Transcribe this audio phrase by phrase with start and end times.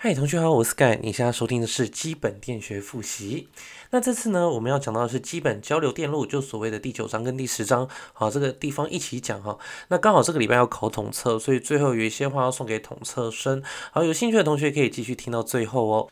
[0.00, 0.96] 嗨，同学好，我是 Sky。
[1.02, 3.48] 你现在收听的是基本电学复习。
[3.90, 7.88] 那这次呢，我们要讲到的是基本交流电路，就所谓的第九章跟第十章。
[8.12, 9.58] 好，这个地方一起讲哈。
[9.88, 13.60] 那刚好这个礼拜要考统测，所以最后有一些话要送给统测生。
[13.90, 16.08] 好，有兴趣的同学可以继续听到最后哦。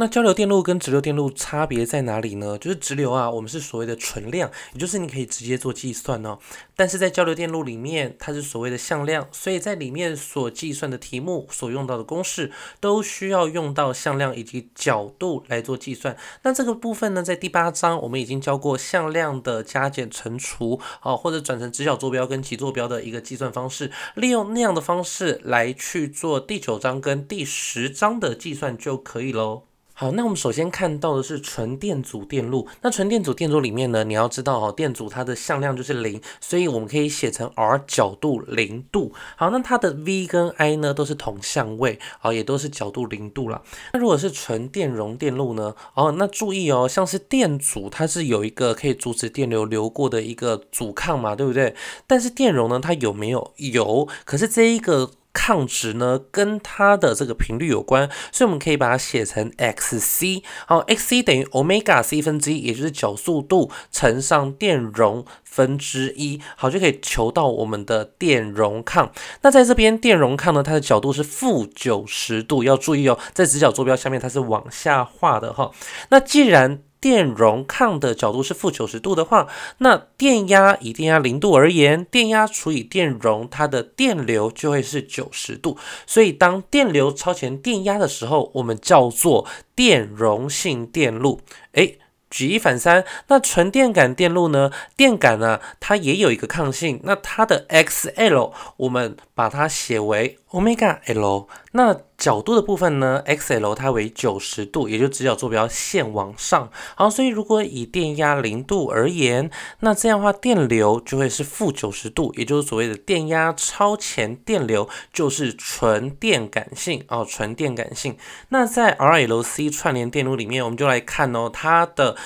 [0.00, 2.56] 那交流电路跟直流电路差别在哪里呢？
[2.56, 6.38] 就是直流啊，我们是所谓的纯量，也就是你可以直接做计算哦。
[6.76, 16.16] 但是在交流电路里面，它是所谓的向量，所以在里面所计算的题目所用到的公式，都需要用到向量以及角度来做计算。
[16.42, 29.64] 那这个部分呢，在第八章我们已经教过向量的加减乘除，啊，或者转成直角坐标跟极坐标的一个计算方式，利用那样的方式来去做第九章跟第十章的计算就可以喽。
[30.00, 32.68] 好，那我们首先看到的是纯电阻电路。
[32.82, 39.12] 那纯电阻电路里面呢，你要知道哦，电阻它的向量就是零，所以我们可以写成 r 角度零度。
[39.34, 43.60] 好，那它的 v 跟 i 呢都是同相位，好，也都是角度零度了。
[43.92, 45.74] 那如果是纯电容电路呢？
[45.94, 51.74] 哦，那注意哦，像是电阻，它是有一个可以阻止电流流过的一个阻抗嘛，对不对？
[52.06, 53.52] 但是电容呢，它有没有？
[53.56, 55.10] 有，可是这一个。
[55.38, 60.42] 抗值呢，跟它的这个频率有关，所以我们可以把它写成 xc。
[60.66, 69.12] 好，xc 等于 omega c 分之一，也就是角速度乘上电容分之一，好，就可以求到我们的电容抗。
[69.42, 75.70] 那在这边电容抗呢，它的角度是负九十度，要注意哦，在直角坐标下面它是往下画的哈。
[76.08, 79.46] 那既然电容抗的角度是负九十度的话，
[79.78, 85.76] 那电压以电压零度而言，电压除以电容，它的电流就会是九十度。
[86.06, 91.40] 所以当电流超前电压的时候，我们叫做电容性电路。
[91.72, 91.98] 诶。
[92.30, 94.70] 举一反三，那纯电感电路呢？
[94.98, 101.48] 电感呢、啊，它也有一个抗性，那它的 XL 我们把它写为 Omega L。
[101.72, 106.68] 那角度的部分呢？XL 它为九十度，也就直角坐标线往上。
[106.96, 109.48] 好，所以如果以电压零度而言，
[109.80, 118.16] 那这样的话电流就会是负九十度，也就是所谓的电压超前电流，就是纯电感性哦，纯电感性。
[118.48, 122.16] 那在 RLC 串联电路里面，我们就来看哦，它的。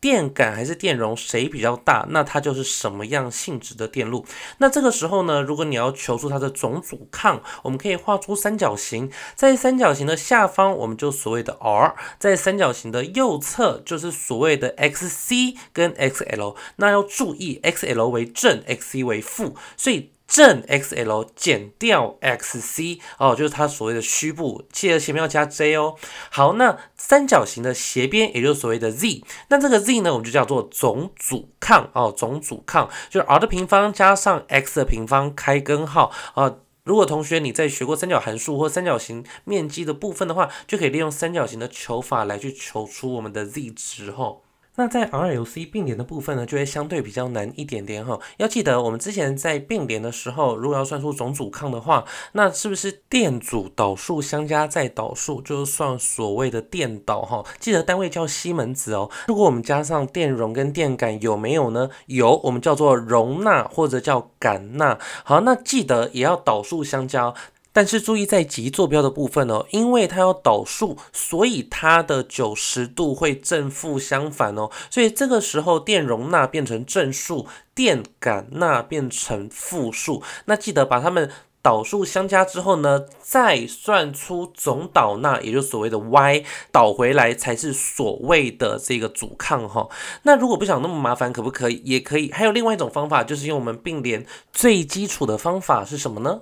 [0.00, 2.06] 电感还是电容谁比较大？
[2.08, 4.24] 那它就是什么样性质的电路？
[4.58, 16.56] 那这个时候呢，如果你要求出它的总阻抗，我们可以画出三角形，在三角形的下方，我们就所谓的 R；在三角形的右侧，就是所谓的 XC 跟 XL。
[16.76, 20.12] 那要注意，XL 为正，XC 为负，所以。
[20.30, 25.96] 正 XL 减掉 XC 哦，就是它所谓的虚部，记得前面要加 J 哦。
[26.30, 36.54] 好，那三角形的斜边，也就是所谓的 Z，那这个 Z 呢，我们就叫做总阻抗哦，总阻抗就是 R 的平方加上 X 的平方开根号啊。
[36.84, 44.38] 如果同学你在学过三角函数或三角形面积的部分的话，就可以利用三角形的求法来去求出我们的 Z 值哦。
[44.80, 48.18] 那在 RLC 并联的部分呢，就会相对比较难一点点哈。
[48.38, 57.44] 要记得，我们之前在并联的时候，如果要算出总阻抗的话，那是不是电阻导数相加再导数，就是算所谓的电导哈？
[57.58, 59.10] 记得单位叫西门子哦。
[59.28, 61.90] 如果我们加上电容跟电感有没有呢？
[62.06, 64.98] 有，我们叫做容纳或者叫感纳。
[65.24, 67.34] 好，那记得也要导数相加。
[67.72, 80.22] 但是注意在极坐标的部分哦，因为它要导数，所以它的九十度会正负相反哦，所以这个时候电容纳变成正数，电感纳变成负数。
[80.46, 81.30] 那记得把它们
[81.62, 86.42] 导数相加之后呢，再算出总导纳，也就所谓的 Y
[86.72, 89.88] 导回来才是所谓的这个阻抗哈。
[90.22, 91.82] 那如果不想那么麻烦，可不可以？
[91.84, 92.32] 也可以。
[92.32, 96.40] 还有另外一种方法，就是用我们并联最基础的方法是什么呢？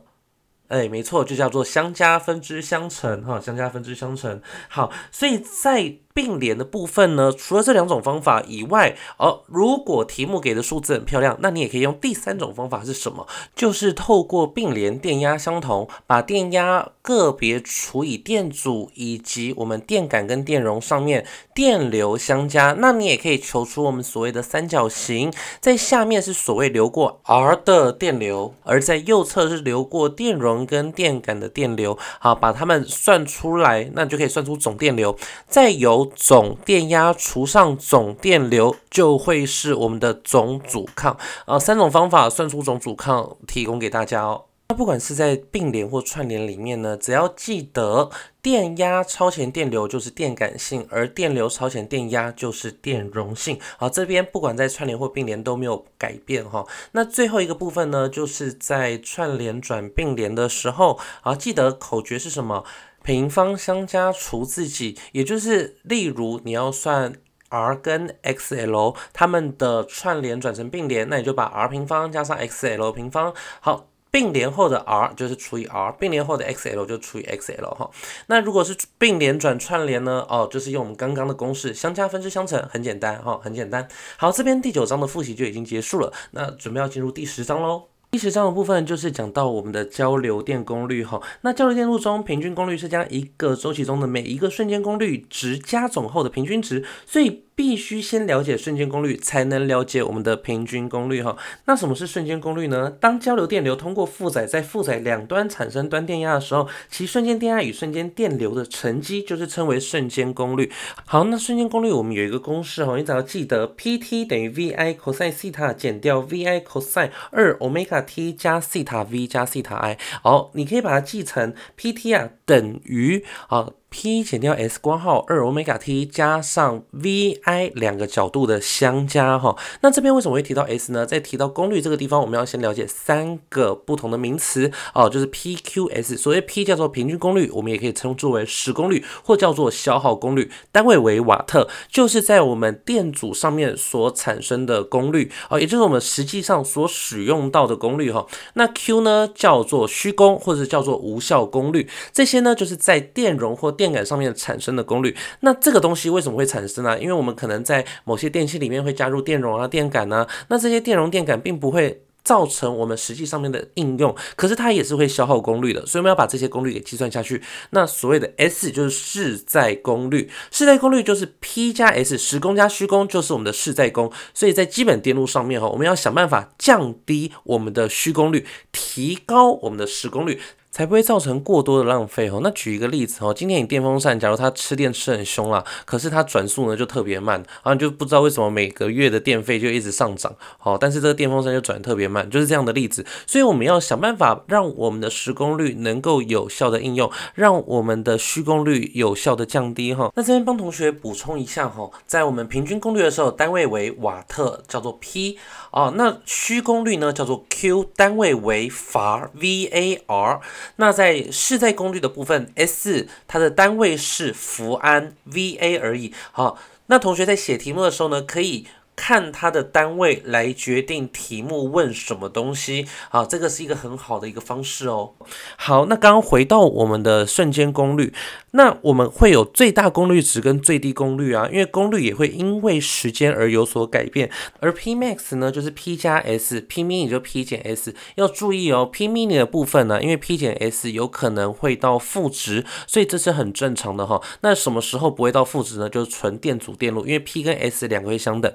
[0.69, 4.41] 哎，没错，就叫做相加分之相乘哈，相加分之相乘。
[4.69, 13.25] 好，所以在并联的部分呢，除了这两种方法以外，哦，如果题目给的数字很漂亮，那你也可以用第三种方法是什么？
[13.55, 21.25] 就是透过并联电压相同，把电压个别除以电阻以及我们电感跟电容上面
[21.55, 31.97] 电流相加，那你也可以求出我们所谓的三角形，在下面是所谓流过 R 的电流，而在右侧是流过电容跟电感的电流。
[32.19, 35.17] 好，把它们算出来，那就可以算出总电流，
[35.47, 41.16] 再由总电压除上总电流，就会是我们的总阻抗。
[41.46, 44.44] 呃，三种方法算出总阻抗，提供给大家哦。
[44.70, 48.10] 那不管是在并联或串联里面呢，只要记得
[48.43, 53.58] 电压超前电流就是电感性，而电流超前电压就是电容性。
[53.78, 56.66] 好，这边不管在串联或并联都没有改变哈。
[56.93, 62.62] 那最后一个部分呢，就是在串联转并联的时候，好，记得口诀是什么？
[63.08, 67.14] 平方相加除自己，也就是例如你要算
[67.49, 73.88] r 跟 xl 它们的串联转成并联，那你就把 r 平方加上 xl 平方，好。
[74.10, 77.90] 并联后的 r 就是除以 r，并联后的 xl 就除以 xl 哈。
[78.26, 80.25] 那如果是并联转串联呢？
[80.31, 83.87] 哦，就是用我们刚刚的公式，相加分之相乘，很简单哈，很简单。
[84.16, 87.84] 好，这边第九章的复习就已经结束了，那准备要进入第十章喽。
[88.10, 91.20] 第十章的部分就是讲到我们的交流电功率哈。
[91.43, 97.48] 那交流电路中，平均功率是将一个周期中的每一个瞬间功率值加总后的平均值，所以。
[97.58, 101.37] 必须先了解瞬间功率，才能了解我们的平均功率哈。
[101.64, 102.88] 那什么是瞬间功率呢？
[103.00, 110.70] 当交流电流通过负载，在负载两端产生端电压的时候，其瞬间电压与瞬间电流的乘积就是称为瞬间功率。
[111.05, 119.99] 好，那瞬间功率我们有一个公式哈，你只要记得 PT 等于 VI cos 西塔减掉 VI cos 二 omega t 加西塔 V 加西塔 i。
[120.22, 123.70] 好，你可以把它记成 PT 啊等于啊。
[123.90, 131.06] P 减掉 S 光号二欧米伽 T 加上 VI 两个角度的相加哈，那这边为什么会提到 S 呢？
[131.06, 136.17] 在提到功率这个地方，我们要先了解三个不同的名词哦，就是 P、Q、S。
[136.19, 148.26] 所谓 P 叫做平均功率，我们也可以称作为时功率，或叫做消耗功率，单位为瓦特，就是在我们电阻上面所产生的功率哦，也就是我们实际上所使用到的功率哈。
[148.52, 156.99] 那 Q 呢，叫做虚功，或者叫做无效功率，这些呢，就是在电容或电感上面产生的功率，那这个东西为什么会产生呢？
[157.01, 167.41] 因为我们可能在某些电器里面会加入电容啊、电感呢，那这些电容、电感并不会造成我们实际上面的应用，可是它也是会消耗功率的，所以我们要把这些功率给计算下去。
[167.71, 180.39] 那所谓的 S 就是室在功率，室在功率就是 P 加 S，实功加虚功就是我们的室在功，所以在基本电路上面哈，我们要想办法降低我们的虚功率，提高我们的实功率。
[180.70, 182.41] 才不会造成过多的浪费哦。
[182.43, 190.35] 那举一个例子哦，今天你电风扇，假如它吃电吃很凶啦，可是它转速呢就特别慢，然后你就不知道为什么每个月的电费就一直上涨。
[190.59, 193.05] 好，但是这个电风扇就转特别慢，就是这样的例子。
[193.26, 200.12] 所以我们要想办法让我们的实功率能够有效的应用，让我们的虚功率有效的降低哈。
[200.15, 205.38] 那这边帮同学补充一下哈，在我们平均功率的时候，单位为瓦特，叫做 P
[205.70, 205.93] 哦。
[205.97, 210.41] 那虚功率呢叫做 Q，单位为法 VAR。
[210.76, 216.12] 那在室在功率的部分，S 它的单位是伏安 VA 而已。
[216.32, 218.66] 好，那同学在写题目的时候呢，可以
[218.99, 222.85] 看它的单位来决定题目问什么东西。
[223.11, 225.12] 好，这个是一个很好的一个方式哦。
[225.56, 228.12] 好，那刚刚回到我们的瞬间功率。
[228.53, 234.29] 那我们会有最大功率值跟最低功率啊，因为功率也会因为时间而有所改变。
[234.59, 237.94] 而 P max 呢，就是 P 加 S，P mini 就 P 减 S。
[238.17, 244.21] 要注意哦，P mini 的部分呢，因为 P 减 S 有可能会到负值，所以这是很正常的哈。
[244.41, 245.89] 那什么时候不会到负值呢？
[245.89, 248.51] 就是纯电阻电路，因为 P 跟 S 两个会相等。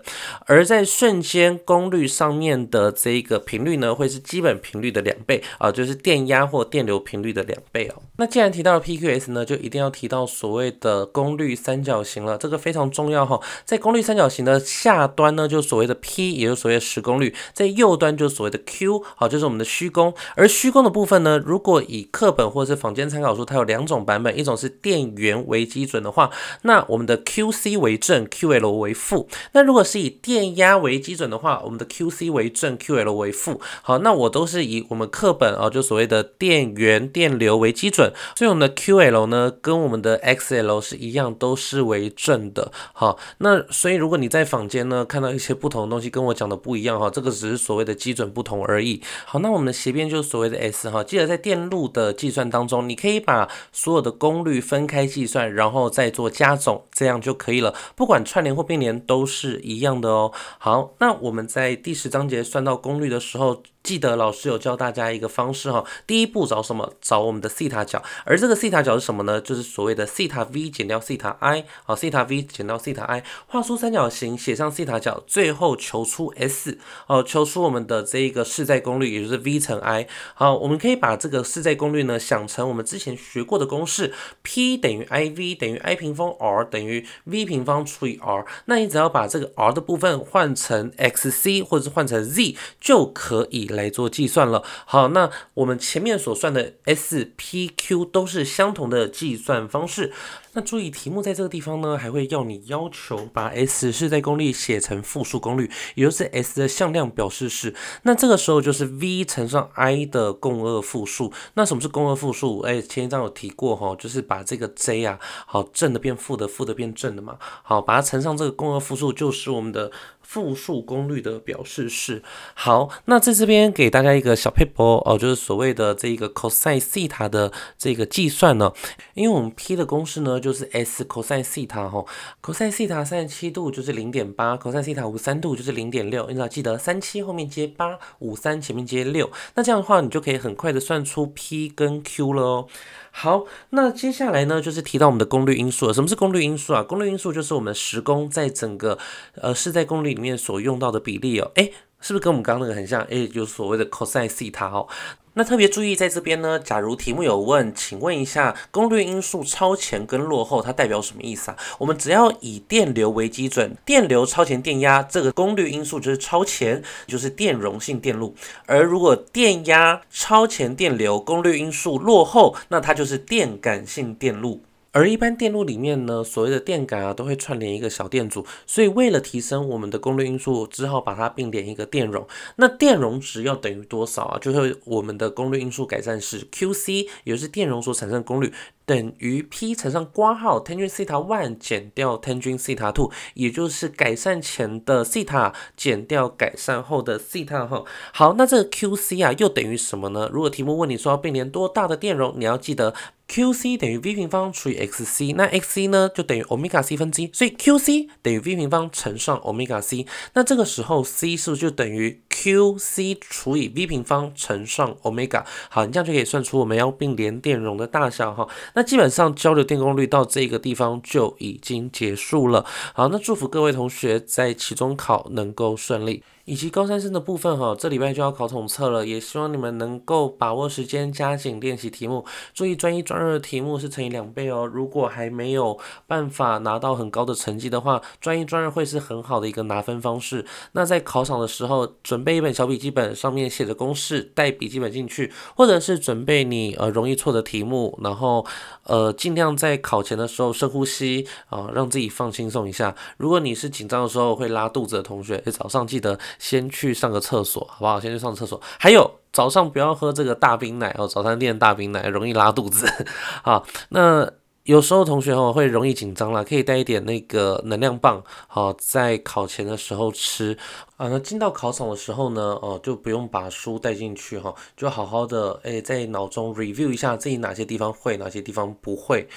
[0.48, 8.02] 而在瞬间功率上面的这一个频率呢，会是基本频率的两倍啊，就是电压或电流频率的两倍哦。
[8.18, 9.94] 那既然提到了 PQS 呢，就一定要。
[9.94, 13.40] 提到所谓的功率三角形了，这个非常重要哈。
[13.64, 20.12] 在功率三角形的下端呢，就所谓的 P，也就是所谓的实功率；在右端就所谓的 Q，好，就是我们的虚功。
[20.36, 26.32] 而虚功的部分呢，如果以课本或者是坊间参考书，它有两种版本，一种是电源为基准的话，
[26.64, 29.30] 那我们的 QC 为正，QL 为负。
[29.52, 33.60] 那如果是以电压为基准的话，我们的 QC 为正，QL 为负。
[33.82, 42.72] 好，那我都是以我们课本啊，就所谓的电源电流为基准，所以我们的 QL 呢跟我们的 XL 是一样，都是为正的。
[42.94, 49.02] 好，那所以如果你在坊间呢看到一些不同的东西，跟我讲的不一样哈，这个只是所谓的基准不同而已。
[49.26, 57.76] 好，那我们的斜边就是所谓的 S 哈，记得在电路的计算当中，你可以把所有的功率分开计算，然后再做加总，这样就可以了。
[57.96, 60.32] 不管串联或并联都是一样的哦。
[60.60, 63.64] 好，那我们在第十章节算到功率的时候。
[63.84, 66.94] 记得老师有教大家一个方式哈，第一步找什么？
[67.02, 69.42] 找我们的西塔角，而这个西塔角是什么呢？
[69.42, 80.08] 就是所谓的西塔 v 减掉西塔 i，好，西塔 v 减掉西塔 i，画出三角形，写上西塔角，最后求出 s，哦，求出我们的这一个室在功率，也就是 v 乘 i。
[80.34, 84.14] 好，我们可以把这个室在功率呢想成我们之前学过的公式
[84.44, 88.46] ，P 等于 i v 等于 i 平方 r 等于 v 平方除以 r。
[88.68, 93.73] 那你只要把这个 r 的部分换成 x c 或者是换成 z 就可以。
[93.76, 94.64] 来做计算了。
[94.86, 100.12] 好，那我们前面所算的 S、P、Q 都是相同的计算方式。
[100.56, 107.74] 那注意，题目在这个地方呢，还会要你要求把 S 是在功率写成复数功率，也就是 S 的向量表示式。
[108.04, 111.34] 那这个时候就是 V 乘上 I 的共轭复数。
[111.56, 112.60] 那什么是共轭复数？
[112.60, 119.92] 哎，前一章有提过哈，就是把这个 J 啊，好，正的变负的，负的变正的嘛，好，把它乘上这个共轭复数，就是我们的。
[120.26, 122.24] 复数功率的表示式。
[122.56, 128.72] 好，那在这边给大家一个小 paper 哦，就是所谓的这个 cosine 西塔的这个计算呢，
[129.16, 132.06] 因为我们 P 的公式呢就是 S cosine 西塔哈
[132.42, 142.68] ，cosine 西塔三十七度就是零点八，cosine 西塔五三度就是零点六，你要记得三七后面接八，五三前面接六，那这样的话你就可以很快的算出 P 跟 Q 了哦。
[143.12, 145.94] 好，那接下来呢，就是提到我们的功率因素了。
[145.94, 146.84] 什么是功率因素啊？
[146.84, 148.98] 功率因素就是我们时工在整个
[149.36, 151.52] 呃是在功率里面所用到的比例哦。
[151.56, 151.72] 诶，
[152.02, 153.02] 是不是跟我们刚刚那个很像？
[153.04, 154.88] 诶，就所谓的 cosine 西塔哦。
[155.36, 161.58] 那特别注意，在这边呢，假如题目有问，请问一下，功率因素超前跟落后，它代表什么意思啊？
[161.80, 168.36] 我们只要以电流为基准，电流超前电压，这个功率因素就是超前，就是电容性电路；
[168.68, 174.62] 而如果电压超前电流，功率因素落后，那它就是电感性电路。
[174.94, 182.26] 而一般电路里面呢，所谓的电感啊，都会串联一个小电阻，所以为了提升我们的功率因素，只好把它并联一个电容。
[182.58, 184.38] 那电容值要等于多少啊？
[184.40, 188.54] 就是我们的功率因素改善是 QC，也就是电容所产生的功率。
[188.86, 197.84] 等于 P 乘上括号 tangent 西塔 one 减掉 tangent 西塔 two，也就是改善前的西塔减掉改善后的西塔哈。
[198.14, 200.30] 好，那这个 QC 啊又等于什么呢？
[200.32, 202.94] 如果题目问你说要并联多大的电容，你要记得
[203.30, 210.06] QC 等于 V 平方除以 XC，那 XC 呢就等于欧米伽 C 分之一，所以 QC 等于 V 平方乘上欧米伽 C。
[210.34, 215.46] 那这个时候 C 是不是就等于 QC 除以 V 平方乘上欧米伽？
[215.70, 218.48] 好，你这样就可以算出我们要并联电容的大小哈。
[218.74, 222.66] 那基本上交流电功率到这个地方就已经结束了。
[222.94, 226.24] 好，那祝福各位同学在期中考能够顺利。
[226.46, 232.26] 以及高三生的部分哈，这礼拜就要考统测了，也希望你们能够把握时间，加紧练习题目。
[232.54, 234.66] 注意专一专二的题目是乘以两倍哦。
[234.66, 240.46] 如果还没有办法拿到很高的成绩的话，专一专二会是很好的一个拿分方式。
[240.74, 248.46] 那在考场的时候，准备一本小笔记本，上面写着公式，带笔记本进去，或者是准备你呃容易错的题目，然后
[248.84, 252.94] 呃尽量在考前的时候深呼吸啊，让自己放轻松一下。
[253.16, 256.20] 如果你是紧张的时候会拉肚子的同学，早上记得。
[256.40, 258.00] 先去上个厕所，好不好？
[258.00, 258.62] 先去上厕所。
[258.80, 262.88] 还有早上不要喝这个大冰奶哦，早餐店大冰奶容易拉肚子。
[263.44, 264.32] 好，那
[264.64, 270.58] 有时候同学哦会容易紧张啦，可以带一点那个能量棒，好，在考前的时候吃
[270.96, 271.10] 啊。
[271.10, 279.28] 那进到考场的时候呢，哦就不用把书带进去哈，就好好的诶在脑中 review 一下自己哪些地方会，哪些地方不会。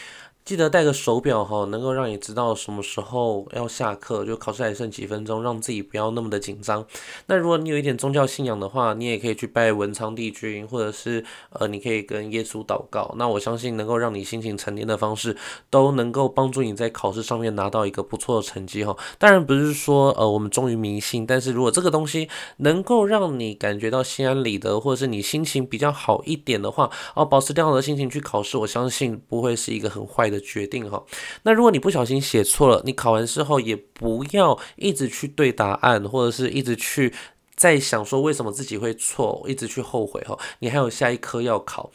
[0.46, 6.86] 记得带个手表哈，能够让你知道什么时候要下课，就考试还剩几分钟，让自己不要那么的紧张。
[7.26, 13.12] 那如果你有一点宗教信仰的话，你也可以去拜文昌帝君，或者是呃，你可以跟耶稣祷告。
[13.18, 15.36] 那我相信能够让你心情沉淀的方式，
[15.68, 18.96] 都能够帮助你在考试上面拿到一个不错的成绩哈。
[19.18, 30.35] 当然不是说呃我们忠于迷信，但是如果这个东西能够让你感觉到心安理得，或者是你心情比较好一点的话，哦，保持良好的心情去考试，我相信不会是一个很坏的。
[30.40, 31.04] 决定哈，
[31.42, 37.12] 那如果你不小心写错了，你考完之后也不要一直去对答案，或者是一直去
[37.54, 41.90] 在想说为什么自己会错，一直去后悔哈，你还有下一科要考。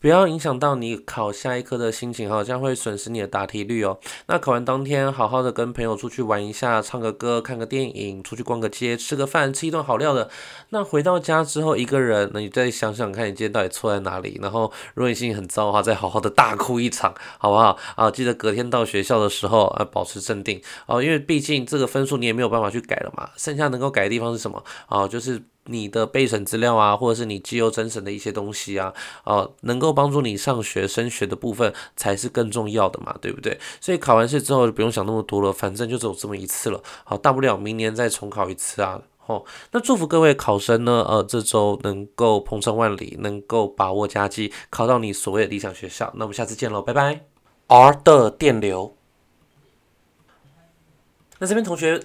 [0.00, 3.98] 不要影响到你考下一科的心情哈，这样会损失你的答题率哦。
[4.26, 10.30] 那考完当天，好好的跟朋友出去玩一下，唱个歌，看个电影，出去逛个街，吃个饭，吃一顿好料的。
[10.70, 14.38] 那回到家之后，一个人，那你再想想看你今天到底错在哪里。
[14.40, 17.76] 然后，如果你心情很糟的话，再好好的大哭一场，好不好？
[17.96, 23.30] 啊，记得隔天到学校的时候啊，保持镇定哦，因为毕竟这个分数你也没有办法去改了嘛。
[23.36, 25.08] 剩下能够改的地方是什么啊？
[25.08, 25.42] 就是。
[25.68, 28.92] 你的备审资料啊，或者是你绩优增审的一些东西啊，
[29.24, 33.58] 哦，能够帮助你上学升学的部分才是更重要的嘛，对不对？
[33.80, 39.02] 所以考完试之后就不用想那么多了，反正就只有这么一次了，好，大不了明年再重考一次啊。
[39.26, 46.10] 哦，那祝福各位考生呢，呃，这周能够鹏程万里，能够把握佳绩，考到你所谓的理想学校。
[46.16, 47.26] 那我们下次见喽，拜拜。
[47.66, 48.96] R 的电流。
[51.38, 52.02] 那这边同学